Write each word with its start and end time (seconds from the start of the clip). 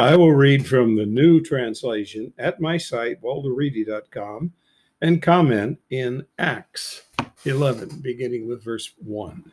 I 0.00 0.14
will 0.14 0.32
read 0.32 0.64
from 0.64 0.94
the 0.94 1.04
new 1.04 1.40
translation 1.40 2.32
at 2.38 2.60
my 2.60 2.76
site, 2.76 3.20
walterreedy.com, 3.20 4.52
and 5.00 5.20
comment 5.20 5.80
in 5.90 6.24
Acts 6.38 7.02
11, 7.44 7.98
beginning 8.00 8.46
with 8.46 8.62
verse 8.62 8.92
1. 8.98 9.50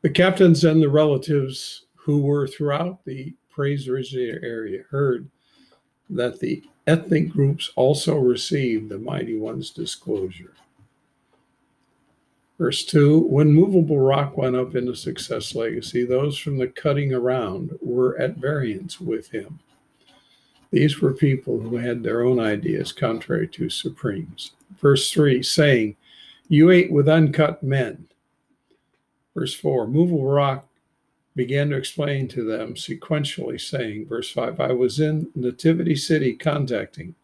The 0.00 0.10
captains 0.10 0.64
and 0.64 0.82
the 0.82 0.88
relatives 0.88 1.86
who 1.94 2.20
were 2.22 2.48
throughout 2.48 3.04
the 3.04 3.32
praise 3.48 3.86
originator 3.86 4.44
area 4.44 4.82
heard 4.90 5.30
that 6.10 6.40
the 6.40 6.64
ethnic 6.88 7.30
groups 7.30 7.70
also 7.76 8.18
received 8.18 8.88
the 8.88 8.98
mighty 8.98 9.38
one's 9.38 9.70
disclosure. 9.70 10.54
Verse 12.62 12.84
2 12.84 13.22
When 13.22 13.52
movable 13.52 13.98
rock 13.98 14.36
went 14.36 14.54
up 14.54 14.76
into 14.76 14.94
success 14.94 15.56
legacy, 15.56 16.04
those 16.04 16.38
from 16.38 16.58
the 16.58 16.68
cutting 16.68 17.12
around 17.12 17.76
were 17.80 18.16
at 18.20 18.36
variance 18.36 19.00
with 19.00 19.28
him. 19.32 19.58
These 20.70 21.00
were 21.00 21.12
people 21.12 21.58
who 21.58 21.76
had 21.76 22.04
their 22.04 22.22
own 22.22 22.38
ideas 22.38 22.92
contrary 22.92 23.48
to 23.48 23.68
Supreme's. 23.68 24.52
Verse 24.80 25.10
3 25.10 25.42
saying, 25.42 25.96
You 26.46 26.70
ate 26.70 26.92
with 26.92 27.08
uncut 27.08 27.64
men. 27.64 28.06
Verse 29.34 29.54
4 29.54 29.88
Movable 29.88 30.26
rock 30.26 30.68
began 31.34 31.68
to 31.70 31.76
explain 31.76 32.28
to 32.28 32.44
them 32.44 32.74
sequentially, 32.74 33.60
saying, 33.60 34.06
verse 34.06 34.30
5, 34.30 34.60
I 34.60 34.70
was 34.70 35.00
in 35.00 35.28
Nativity 35.34 35.96
City 35.96 36.34
contacting. 36.34 37.16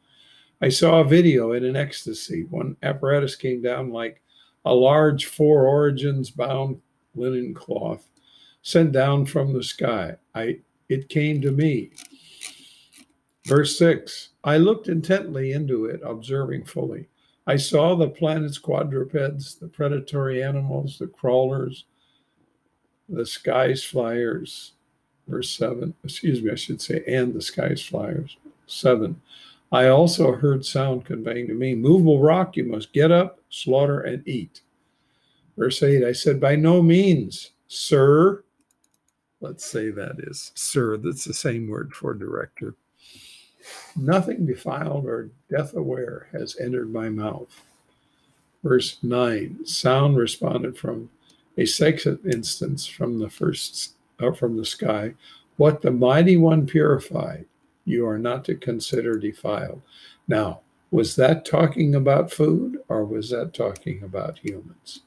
I 0.60 0.68
saw 0.68 0.98
a 0.98 1.04
video 1.04 1.52
in 1.52 1.64
an 1.64 1.76
ecstasy. 1.76 2.42
One 2.50 2.76
apparatus 2.82 3.36
came 3.36 3.62
down 3.62 3.92
like 3.92 4.20
a 4.64 4.74
large 4.74 5.26
four 5.26 5.66
origins 5.66 6.30
bound 6.30 6.80
linen 7.14 7.54
cloth 7.54 8.08
sent 8.62 8.92
down 8.92 9.24
from 9.24 9.52
the 9.52 9.62
sky. 9.62 10.16
I 10.34 10.58
it 10.88 11.08
came 11.08 11.40
to 11.42 11.50
me. 11.50 11.90
Verse 13.46 13.78
6 13.78 14.30
I 14.44 14.58
looked 14.58 14.88
intently 14.88 15.52
into 15.52 15.86
it, 15.86 16.00
observing 16.04 16.64
fully. 16.64 17.06
I 17.46 17.56
saw 17.56 17.94
the 17.94 18.10
planet's 18.10 18.58
quadrupeds, 18.58 19.54
the 19.54 19.68
predatory 19.68 20.42
animals, 20.42 20.98
the 20.98 21.06
crawlers, 21.06 21.84
the 23.08 23.24
skies 23.24 23.82
flyers, 23.82 24.72
verse 25.26 25.48
7, 25.50 25.94
excuse 26.04 26.42
me, 26.42 26.50
I 26.50 26.56
should 26.56 26.82
say, 26.82 27.02
and 27.06 27.32
the 27.32 27.40
skies 27.40 27.82
flyers. 27.82 28.36
7. 28.66 29.18
I 29.72 29.88
also 29.88 30.32
heard 30.32 30.64
sound 30.64 31.06
conveying 31.06 31.46
to 31.48 31.54
me, 31.54 31.74
movable 31.74 32.20
rock, 32.20 32.54
you 32.56 32.64
must 32.64 32.92
get 32.92 33.10
up, 33.10 33.37
slaughter, 33.50 34.00
and 34.00 34.26
eat. 34.26 34.62
Verse 35.56 35.82
8, 35.82 36.04
I 36.04 36.12
said, 36.12 36.40
by 36.40 36.56
no 36.56 36.82
means, 36.82 37.52
sir. 37.66 38.44
Let's 39.40 39.64
say 39.64 39.90
that 39.90 40.16
is, 40.18 40.52
sir. 40.54 40.96
That's 40.96 41.24
the 41.24 41.34
same 41.34 41.68
word 41.68 41.94
for 41.94 42.14
director. 42.14 42.74
Nothing 43.96 44.46
defiled 44.46 45.06
or 45.06 45.30
death 45.50 45.74
aware 45.74 46.28
has 46.32 46.56
entered 46.58 46.92
my 46.92 47.08
mouth. 47.08 47.64
Verse 48.62 48.98
9, 49.02 49.64
sound 49.64 50.16
responded 50.16 50.76
from 50.76 51.10
a 51.58 51.66
second 51.66 52.20
instance 52.24 52.86
from 52.86 53.18
the 53.18 53.28
first 53.28 53.94
uh, 54.20 54.32
from 54.32 54.56
the 54.56 54.64
sky 54.64 55.12
what 55.56 55.82
the 55.82 55.90
mighty 55.90 56.36
one 56.36 56.66
purified 56.66 57.44
you 57.84 58.06
are 58.06 58.18
not 58.18 58.44
to 58.44 58.54
consider 58.54 59.18
defiled 59.18 59.82
now 60.28 60.60
was 60.90 61.16
that 61.16 61.44
talking 61.44 61.94
about 61.94 62.32
food 62.32 62.78
or 62.88 63.04
was 63.04 63.30
that 63.30 63.52
talking 63.52 64.02
about 64.02 64.38
humans 64.38 65.00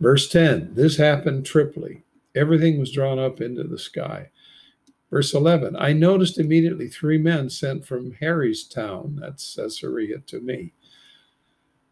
verse 0.00 0.28
10 0.28 0.74
this 0.74 0.96
happened 0.96 1.44
triply 1.46 2.02
everything 2.34 2.78
was 2.78 2.92
drawn 2.92 3.18
up 3.18 3.40
into 3.40 3.64
the 3.64 3.78
sky 3.78 4.28
verse 5.10 5.32
11 5.34 5.76
i 5.76 5.92
noticed 5.92 6.38
immediately 6.38 6.88
three 6.88 7.18
men 7.18 7.48
sent 7.48 7.86
from 7.86 8.12
harry's 8.20 8.64
town 8.64 9.18
that's 9.20 9.54
caesarea 9.54 10.18
to 10.26 10.40
me 10.40 10.72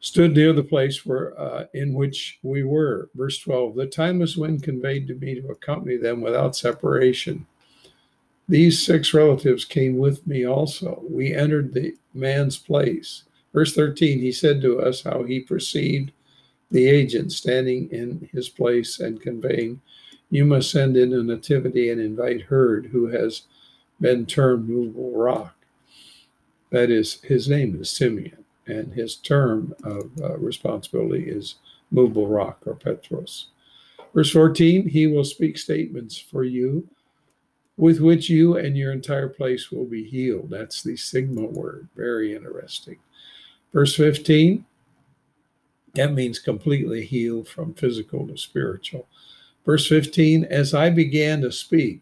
stood 0.04 0.34
near 0.34 0.52
the 0.52 0.62
place 0.62 1.06
where 1.06 1.38
uh, 1.40 1.64
in 1.72 1.94
which 1.94 2.38
we 2.42 2.62
were. 2.62 3.08
Verse 3.14 3.38
12 3.38 3.74
The 3.74 3.86
timeless 3.86 4.36
wind 4.36 4.62
conveyed 4.62 5.08
to 5.08 5.14
me 5.14 5.40
to 5.40 5.48
accompany 5.48 5.96
them 5.96 6.20
without 6.20 6.54
separation. 6.54 7.46
These 8.48 8.84
six 8.84 9.14
relatives 9.14 9.64
came 9.64 9.96
with 9.96 10.26
me 10.26 10.46
also. 10.46 11.02
We 11.08 11.34
entered 11.34 11.72
the 11.72 11.96
man's 12.12 12.58
place. 12.58 13.24
Verse 13.52 13.74
13 13.74 14.18
He 14.18 14.32
said 14.32 14.60
to 14.62 14.80
us 14.80 15.02
how 15.02 15.22
he 15.22 15.40
perceived 15.40 16.12
the 16.70 16.88
agent 16.88 17.32
standing 17.32 17.88
in 17.90 18.28
his 18.32 18.48
place 18.48 18.98
and 18.98 19.20
conveying, 19.20 19.80
You 20.30 20.44
must 20.44 20.70
send 20.70 20.96
in 20.96 21.12
a 21.12 21.22
nativity 21.22 21.90
and 21.90 22.00
invite 22.00 22.42
Herd, 22.42 22.86
who 22.86 23.06
has 23.08 23.42
been 24.00 24.26
termed 24.26 24.68
movable 24.68 25.16
rock. 25.16 25.56
That 26.70 26.90
is, 26.90 27.20
his 27.22 27.48
name 27.48 27.80
is 27.80 27.90
Simeon 27.90 28.44
and 28.66 28.92
his 28.92 29.16
term 29.16 29.74
of 29.84 30.10
uh, 30.22 30.36
responsibility 30.38 31.24
is 31.24 31.56
movable 31.90 32.26
rock 32.26 32.62
or 32.66 32.74
Petros. 32.74 33.48
Verse 34.14 34.30
14, 34.30 34.88
he 34.88 35.06
will 35.06 35.24
speak 35.24 35.58
statements 35.58 36.18
for 36.18 36.44
you 36.44 36.88
with 37.76 38.00
which 38.00 38.28
you 38.28 38.56
and 38.56 38.76
your 38.76 38.92
entire 38.92 39.28
place 39.28 39.70
will 39.70 39.84
be 39.84 40.04
healed. 40.04 40.50
That's 40.50 40.82
the 40.82 40.96
sigma 40.96 41.44
word. 41.44 41.88
Very 41.96 42.34
interesting. 42.34 42.98
Verse 43.72 43.96
15, 43.96 44.64
that 45.94 46.12
means 46.12 46.38
completely 46.38 47.04
healed 47.04 47.48
from 47.48 47.74
physical 47.74 48.26
to 48.28 48.36
spiritual. 48.36 49.08
Verse 49.64 49.88
15, 49.88 50.44
as 50.44 50.74
I 50.74 50.90
began 50.90 51.40
to 51.40 51.50
speak, 51.50 52.00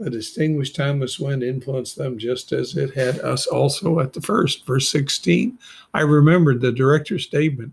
a 0.00 0.08
distinguished 0.08 0.76
timeless 0.76 1.18
wind 1.18 1.42
influenced 1.42 1.96
them 1.96 2.18
just 2.18 2.52
as 2.52 2.76
it 2.76 2.94
had 2.94 3.18
us 3.20 3.46
also 3.46 3.98
at 3.98 4.12
the 4.12 4.20
first. 4.20 4.64
Verse 4.64 4.88
16, 4.88 5.58
I 5.92 6.02
remembered 6.02 6.60
the 6.60 6.70
director's 6.70 7.24
statement, 7.24 7.72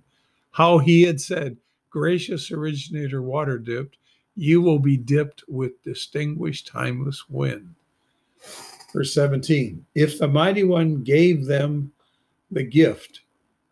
how 0.52 0.80
he 0.80 1.04
had 1.04 1.22
said, 1.22 1.58
Gracious 1.92 2.52
originator 2.52 3.22
water 3.22 3.58
dipped, 3.58 3.98
you 4.35 4.62
will 4.62 4.79
be 4.79 4.97
dipped 4.97 5.44
with 5.47 5.81
distinguished 5.84 6.68
timeless 6.68 7.29
wind. 7.29 7.75
Verse 8.94 9.13
17, 9.13 9.85
if 9.96 10.19
the 10.19 10.28
mighty 10.28 10.63
one 10.63 11.03
gave 11.03 11.46
them 11.46 11.91
the 12.51 12.63
gift 12.63 13.22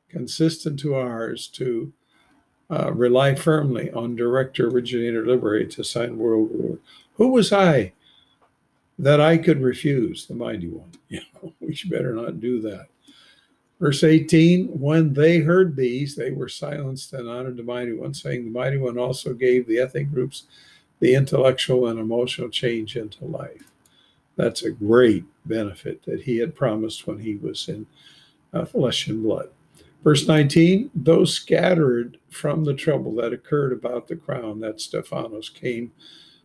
consistent 0.10 0.80
to 0.80 0.96
ours 0.96 1.48
to 1.48 1.92
uh, 2.70 2.92
rely 2.94 3.36
firmly 3.36 3.92
on 3.92 4.16
director 4.16 4.68
originator 4.68 5.26
liberator 5.26 5.70
to 5.70 5.84
sign 5.84 6.18
world 6.18 6.50
rule, 6.52 6.80
who 7.16 7.30
was 7.30 7.54
I? 7.54 7.94
that 9.00 9.20
I 9.20 9.38
could 9.38 9.62
refuse 9.62 10.26
the 10.26 10.36
mighty 10.36 10.68
one. 10.68 10.92
You 11.10 11.22
know, 11.36 11.54
we 11.60 11.76
should 11.76 11.92
better 11.92 12.14
not 12.16 12.40
do 12.40 12.60
that. 12.62 12.88
Verse 13.80 14.04
18 14.04 14.68
When 14.68 15.14
they 15.14 15.40
heard 15.40 15.76
these, 15.76 16.16
they 16.16 16.32
were 16.32 16.50
silenced 16.50 17.14
and 17.14 17.30
honored 17.30 17.58
the 17.58 17.64
mighty 17.64 17.94
one, 17.94 18.14
saying, 18.14 18.46
The 18.46 18.52
mighty 18.52 18.78
one 18.78 18.98
also 18.98 19.34
gave 19.34 19.68
the 19.68 19.80
ethnic 19.80 20.12
groups 20.12 20.44
the 21.00 21.16
intellectual 21.16 21.88
and 21.88 22.00
emotional 22.00 22.50
change 22.50 22.96
into 22.96 23.26
life. 23.26 23.70
That's 24.36 24.64
a 24.64 24.72
great 24.72 25.26
benefit 25.46 26.04
that 26.06 26.22
he 26.22 26.38
had 26.38 26.56
promised 26.56 27.06
when 27.06 27.20
he 27.20 27.36
was 27.36 27.68
in 27.68 27.86
uh, 28.54 28.66
flesh 28.66 29.08
and 29.08 29.22
blood. 29.22 29.50
Verse 30.04 30.28
19 30.28 30.92
Those 30.96 31.34
scattered 31.34 32.18
from 32.30 32.64
the 32.64 32.74
trouble 32.74 33.16
that 33.16 33.34
occurred 33.34 33.74
about 33.74 34.08
the 34.08 34.16
crown 34.16 34.60
that 34.62 34.82
Stephanos 34.82 35.50
came 35.50 35.92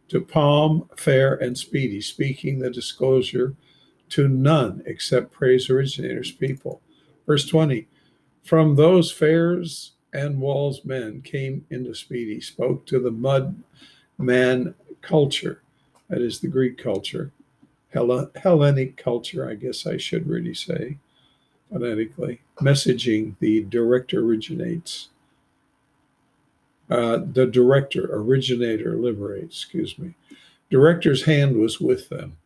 to 0.08 0.20
Palm, 0.20 0.88
Fair, 0.96 1.34
and 1.34 1.56
Speedy, 1.56 2.00
speaking 2.00 2.58
the 2.58 2.70
disclosure 2.70 3.54
to 4.10 4.26
none 4.26 4.82
except 4.86 5.32
praise 5.32 5.68
originator's 5.68 6.32
people. 6.32 6.80
Verse 7.28 7.46
20 7.46 7.86
From 8.42 8.74
those 8.74 9.12
fairs 9.12 9.92
and 10.12 10.40
walls 10.40 10.84
men 10.84 11.20
came 11.20 11.66
into 11.70 11.94
Speedy, 11.94 12.40
spoke 12.40 12.86
to 12.86 12.98
the 12.98 13.10
mud 13.12 13.62
man 14.16 14.74
culture, 15.02 15.62
that 16.08 16.22
is 16.22 16.40
the 16.40 16.48
Greek 16.48 16.78
culture, 16.78 17.30
Hellenic 17.92 18.96
culture, 18.96 19.48
I 19.48 19.54
guess 19.54 19.86
I 19.86 19.98
should 19.98 20.26
really 20.26 20.54
say, 20.54 20.96
phonetically. 21.70 22.40
Messaging 22.60 23.36
the 23.38 23.62
director 23.64 24.20
originates 24.20 25.10
uh, 26.90 27.19
the 27.32 27.46
director, 27.46 28.08
originator, 28.10 28.96
liberate, 28.96 29.44
excuse 29.44 29.98
me. 29.98 30.14
Director's 30.70 31.24
hand 31.24 31.58
was 31.58 31.78
with 31.78 32.08
them. 32.08 32.38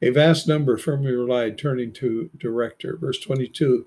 A 0.00 0.08
vast 0.08 0.48
number 0.48 0.78
firmly 0.78 1.12
relied, 1.12 1.58
turning 1.58 1.92
to 1.92 2.30
director. 2.38 2.96
Verse 2.96 3.20
22 3.20 3.86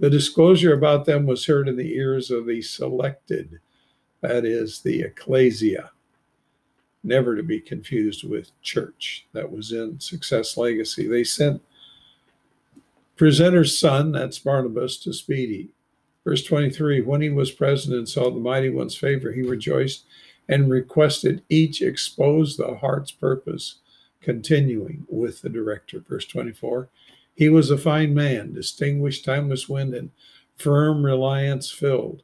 The 0.00 0.10
disclosure 0.10 0.74
about 0.74 1.04
them 1.04 1.26
was 1.26 1.46
heard 1.46 1.68
in 1.68 1.76
the 1.76 1.94
ears 1.94 2.30
of 2.30 2.46
the 2.46 2.62
selected, 2.62 3.60
that 4.20 4.44
is, 4.44 4.80
the 4.80 5.02
ecclesia, 5.02 5.90
never 7.04 7.36
to 7.36 7.42
be 7.42 7.60
confused 7.60 8.24
with 8.24 8.50
church. 8.62 9.26
That 9.32 9.52
was 9.52 9.72
in 9.72 10.00
Success 10.00 10.56
Legacy. 10.56 11.06
They 11.06 11.22
sent 11.22 11.62
presenter's 13.16 13.78
son, 13.78 14.12
that's 14.12 14.38
Barnabas, 14.38 14.96
to 14.98 15.12
Speedy. 15.12 15.70
Verse 16.24 16.42
23 16.42 17.02
When 17.02 17.20
he 17.20 17.30
was 17.30 17.50
present 17.52 17.94
and 17.94 18.08
saw 18.08 18.30
the 18.30 18.40
mighty 18.40 18.70
one's 18.70 18.96
favor, 18.96 19.32
he 19.32 19.42
rejoiced 19.42 20.04
and 20.48 20.70
requested 20.70 21.42
each 21.48 21.82
expose 21.82 22.56
the 22.56 22.76
heart's 22.76 23.12
purpose 23.12 23.76
continuing 24.20 25.06
with 25.08 25.42
the 25.42 25.48
director. 25.48 26.00
Verse 26.00 26.24
24 26.24 26.88
He 27.34 27.48
was 27.48 27.70
a 27.70 27.78
fine 27.78 28.14
man, 28.14 28.52
distinguished, 28.52 29.24
timeless 29.24 29.68
wind, 29.68 29.94
and 29.94 30.10
firm 30.56 31.04
reliance 31.04 31.70
filled. 31.70 32.22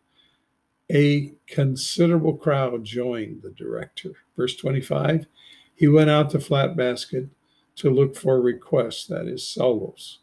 A 0.91 1.33
considerable 1.47 2.37
crowd 2.37 2.85
joined 2.85 3.43
the 3.43 3.51
director. 3.51 4.13
Verse 4.37 4.57
25 4.57 5.27
He 5.75 5.89
went 5.89 6.11
out 6.11 6.31
to 6.31 6.41
Flat 6.41 6.77
Basket 6.77 7.29
to 7.77 7.91
look 7.91 8.17
for 8.17 8.41
requests, 8.41 9.07
that 9.07 9.27
is, 9.27 9.47
solos. 9.47 10.19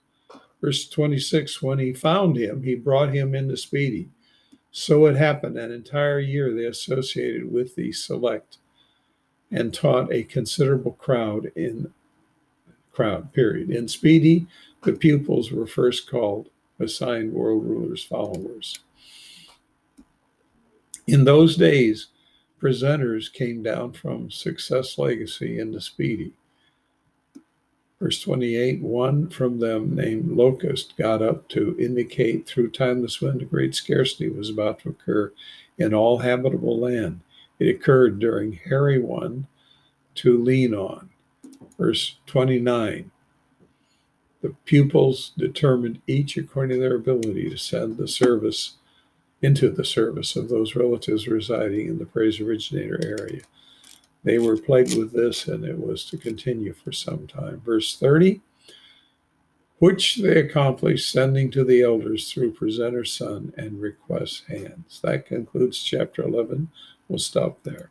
Verse 0.62 0.88
26 0.88 1.62
When 1.62 1.80
he 1.80 1.94
found 1.94 2.38
him, 2.38 2.64
he 2.64 2.76
brought 2.76 3.14
him 3.14 3.36
into 3.36 3.58
Speedy. 3.58 4.10
So 4.72 5.06
it 5.08 5.16
happened 5.16 5.58
an 5.58 5.72
entire 5.72 6.20
year 6.20 6.54
they 6.54 6.66
associated 6.66 7.52
with 7.52 7.76
the 7.76 7.92
select 7.92 8.58
and 9.52 9.74
taught 9.74 10.12
a 10.12 10.24
considerable 10.24 10.94
crowd 10.94 11.52
in 11.56 11.94
crowd 12.92 13.32
period 13.32 13.70
in 13.70 13.88
speedy 13.88 14.48
the 14.88 14.94
pupils 14.94 15.52
were 15.52 15.68
first 15.68 16.10
called 16.10 16.48
assigned 16.80 17.34
world 17.34 17.66
rulers 17.66 18.06
followers. 18.06 18.80
In 21.08 21.26
those 21.26 21.58
days 21.58 22.08
presenters 22.62 23.32
came 23.32 23.62
down 23.62 23.92
from 23.92 24.32
success 24.32 24.98
legacy 24.98 25.60
into 25.60 25.82
speedy. 25.82 26.32
Verse 28.00 28.22
28 28.22 28.82
one 28.82 29.28
from 29.28 29.60
them 29.60 29.94
named 29.94 30.32
locust 30.32 30.96
got 30.96 31.22
up 31.22 31.50
to 31.50 31.76
indicate 31.78 32.48
through 32.48 32.72
timeless 32.72 33.20
wind 33.20 33.42
a 33.42 33.46
great 33.46 33.76
scarcity 33.76 34.30
was 34.30 34.50
about 34.50 34.80
to 34.80 34.90
occur 34.90 35.34
in 35.78 35.94
all 35.94 36.20
habitable 36.20 36.80
land. 36.80 37.20
It 37.60 37.68
occurred 37.68 38.20
during 38.20 38.54
Harry 38.54 39.00
1 39.00 39.48
to 40.16 40.42
lean 40.42 40.74
on. 40.74 41.10
Verse 41.78 42.16
29 42.28 43.12
The 44.48 44.56
pupils 44.64 45.34
determined 45.38 46.02
each 46.08 46.38
according 46.38 46.78
to 46.78 46.82
their 46.82 46.96
ability 46.96 47.50
to 47.50 47.58
send 47.58 47.98
the 47.98 48.08
service 48.08 48.76
into 49.42 49.70
the 49.70 49.84
service 49.84 50.38
of 50.38 50.48
those 50.48 50.74
relatives 50.74 51.28
residing 51.28 51.88
in 51.88 52.00
the 52.00 52.06
praise 52.06 52.40
originator 52.40 52.98
area. 53.04 53.42
They 54.24 54.40
were 54.40 54.56
plagued 54.56 54.98
with 54.98 55.12
this, 55.12 55.48
and 55.50 55.66
it 55.66 55.80
was 55.80 56.06
to 56.06 56.18
continue 56.18 56.74
for 56.74 56.94
some 56.94 57.28
time. 57.28 57.62
Verse 57.66 57.98
30 57.98 58.42
which 59.80 60.16
they 60.16 60.40
accomplished, 60.40 61.12
sending 61.12 61.52
to 61.52 61.64
the 61.64 61.84
elders 61.84 62.32
through 62.32 62.52
presenter 62.52 63.06
son 63.06 63.54
and 63.58 63.80
request 63.80 64.46
hands. 64.48 65.00
That 65.04 65.28
concludes 65.28 65.84
chapter 65.84 66.24
11. 66.24 66.70
We'll 67.08 67.20
stop 67.20 67.62
there. 67.64 67.86